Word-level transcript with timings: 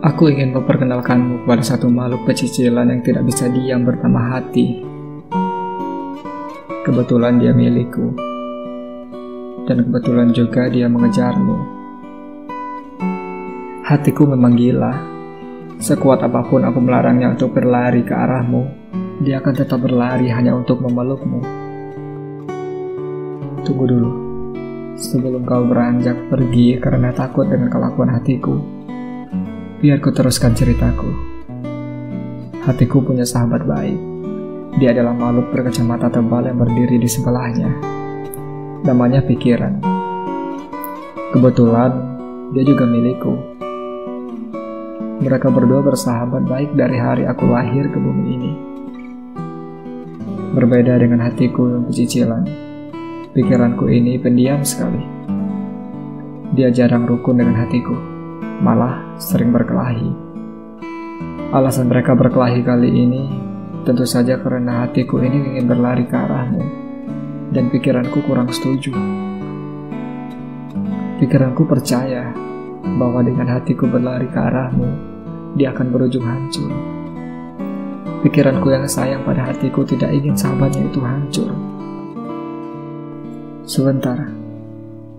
Aku 0.00 0.32
ingin 0.32 0.56
memperkenalkanmu 0.56 1.44
kepada 1.44 1.60
satu 1.60 1.92
makhluk 1.92 2.24
pecicilan 2.24 2.88
yang 2.88 3.04
tidak 3.04 3.20
bisa 3.20 3.52
diam 3.52 3.84
bernama 3.84 4.32
hati. 4.32 4.80
Kebetulan 6.88 7.36
dia 7.36 7.52
milikku. 7.52 8.16
Dan 9.68 9.84
kebetulan 9.84 10.32
juga 10.32 10.72
dia 10.72 10.88
mengejarmu. 10.88 11.56
Hatiku 13.84 14.24
memang 14.24 14.56
gila. 14.56 14.94
Sekuat 15.76 16.24
apa 16.24 16.48
pun 16.48 16.64
aku 16.64 16.80
melarangnya 16.80 17.36
untuk 17.36 17.52
berlari 17.52 18.00
ke 18.00 18.16
arahmu, 18.16 18.72
dia 19.20 19.36
akan 19.44 19.52
tetap 19.52 19.84
berlari 19.84 20.32
hanya 20.32 20.56
untuk 20.56 20.80
memelukmu. 20.80 21.44
Tunggu 23.68 23.84
dulu. 23.84 24.12
Sebelum 24.96 25.44
kau 25.44 25.68
beranjak 25.68 26.32
pergi 26.32 26.80
karena 26.80 27.12
takut 27.12 27.52
dengan 27.52 27.68
kelakuan 27.68 28.16
hatiku, 28.16 28.79
Biar 29.80 29.96
ku 29.96 30.12
teruskan 30.12 30.52
ceritaku. 30.52 31.08
Hatiku 32.68 33.00
punya 33.00 33.24
sahabat 33.24 33.64
baik. 33.64 33.96
Dia 34.76 34.92
adalah 34.92 35.16
makhluk 35.16 35.56
berkacamata 35.56 36.12
tebal 36.12 36.44
yang 36.44 36.60
berdiri 36.60 37.00
di 37.00 37.08
sebelahnya. 37.08 37.80
Namanya 38.84 39.24
pikiran. 39.24 39.80
Kebetulan, 41.32 41.96
dia 42.52 42.60
juga 42.68 42.84
milikku. 42.84 43.32
Mereka 45.24 45.48
berdua 45.48 45.80
bersahabat 45.80 46.44
baik 46.44 46.76
dari 46.76 47.00
hari 47.00 47.24
aku 47.24 47.48
lahir 47.48 47.88
ke 47.88 47.96
bumi 47.96 48.24
ini. 48.36 48.52
Berbeda 50.60 51.00
dengan 51.00 51.24
hatiku 51.24 51.72
yang 51.72 51.88
pecicilan, 51.88 52.44
pikiranku 53.32 53.88
ini 53.88 54.20
pendiam 54.20 54.60
sekali. 54.60 55.00
Dia 56.52 56.68
jarang 56.68 57.08
rukun 57.08 57.40
dengan 57.40 57.64
hatiku 57.64 58.09
malah 58.60 59.16
sering 59.16 59.50
berkelahi. 59.50 60.12
Alasan 61.50 61.88
mereka 61.88 62.12
berkelahi 62.14 62.60
kali 62.62 62.92
ini 62.92 63.22
tentu 63.82 64.04
saja 64.04 64.36
karena 64.38 64.86
hatiku 64.86 65.18
ini 65.18 65.56
ingin 65.56 65.66
berlari 65.66 66.04
ke 66.06 66.14
arahmu 66.14 66.62
dan 67.50 67.72
pikiranku 67.72 68.22
kurang 68.28 68.52
setuju. 68.52 68.94
Pikiranku 71.18 71.66
percaya 71.66 72.32
bahwa 72.96 73.20
dengan 73.24 73.48
hatiku 73.58 73.88
berlari 73.88 74.28
ke 74.30 74.38
arahmu, 74.38 74.88
dia 75.56 75.72
akan 75.74 75.86
berujung 75.90 76.24
hancur. 76.24 76.70
Pikiranku 78.20 78.68
yang 78.68 78.84
sayang 78.84 79.24
pada 79.24 79.48
hatiku 79.48 79.84
tidak 79.84 80.12
ingin 80.12 80.36
sahabatnya 80.36 80.84
itu 80.86 81.00
hancur. 81.00 81.50
Sebentar, 83.64 84.28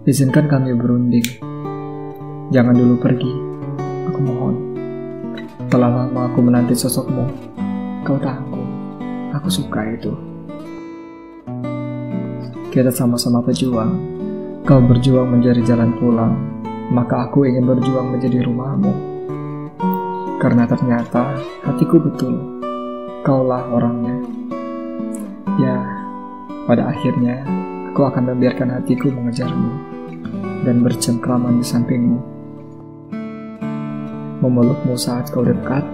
izinkan 0.06 0.46
kami 0.46 0.74
berunding. 0.78 1.51
Jangan 2.52 2.76
dulu 2.76 3.00
pergi. 3.00 3.32
Aku 4.12 4.20
mohon. 4.20 4.76
Telah 5.72 6.04
lama 6.04 6.28
aku 6.28 6.44
menanti 6.44 6.76
sosokmu. 6.76 7.24
Kau 8.04 8.20
tangguh. 8.20 8.68
Aku 9.40 9.48
suka 9.48 9.88
itu. 9.88 10.12
Kita 12.68 12.92
sama-sama 12.92 13.40
pejuang. 13.40 13.96
Kau 14.68 14.84
berjuang 14.84 15.32
menjadi 15.32 15.64
jalan 15.64 15.96
pulang, 15.96 16.36
maka 16.92 17.24
aku 17.32 17.48
ingin 17.48 17.72
berjuang 17.72 18.12
menjadi 18.12 18.44
rumahmu. 18.44 18.94
Karena 20.44 20.68
ternyata 20.68 21.40
hatiku 21.64 22.04
betul. 22.04 22.36
Kaulah 23.24 23.64
orangnya. 23.72 24.28
Ya, 25.56 25.80
pada 26.68 26.92
akhirnya 26.92 27.48
aku 27.96 28.12
akan 28.12 28.36
membiarkan 28.36 28.76
hatiku 28.76 29.08
mengejarmu 29.08 29.72
dan 30.68 30.84
bercengkraman 30.84 31.64
di 31.64 31.64
sampingmu 31.64 32.41
memelukmu 34.42 34.98
saat 34.98 35.30
kau 35.30 35.46
dekat, 35.46 35.86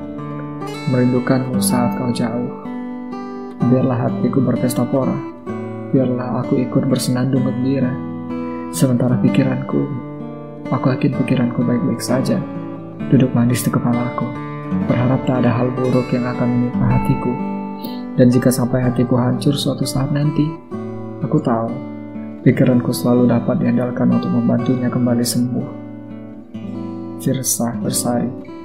merindukanmu 0.88 1.60
saat 1.60 2.00
kau 2.00 2.10
jauh. 2.16 2.52
Biarlah 3.68 4.08
hatiku 4.08 4.40
berpesta 4.40 4.88
pora, 4.88 5.16
biarlah 5.92 6.40
aku 6.42 6.56
ikut 6.64 6.88
bersenandung 6.88 7.44
gembira. 7.44 7.92
Sementara 8.72 9.20
pikiranku, 9.20 9.82
aku 10.72 10.86
yakin 10.96 11.12
pikiranku 11.20 11.60
baik-baik 11.64 12.00
saja, 12.00 12.40
duduk 13.12 13.36
manis 13.36 13.68
di 13.68 13.70
kepalaku, 13.72 14.28
berharap 14.88 15.28
tak 15.28 15.44
ada 15.44 15.52
hal 15.52 15.68
buruk 15.76 16.08
yang 16.16 16.24
akan 16.28 16.48
menimpa 16.48 16.86
hatiku. 16.88 17.32
Dan 18.18 18.34
jika 18.34 18.50
sampai 18.50 18.82
hatiku 18.82 19.20
hancur 19.20 19.54
suatu 19.54 19.84
saat 19.84 20.10
nanti, 20.16 20.48
aku 21.20 21.38
tahu 21.44 21.70
pikiranku 22.48 22.96
selalu 22.96 23.28
dapat 23.28 23.60
diandalkan 23.60 24.08
untuk 24.08 24.32
membantunya 24.32 24.88
kembali 24.88 25.26
sembuh. 25.28 25.87
Firsar, 27.22 27.74
Firsari. 27.82 28.57